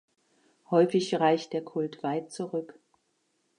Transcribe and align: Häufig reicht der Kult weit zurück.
Häufig 0.71 1.13
reicht 1.19 1.53
der 1.53 1.63
Kult 1.63 2.01
weit 2.01 2.31
zurück. 2.31 2.79